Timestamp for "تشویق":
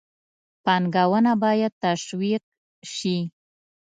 1.83-2.43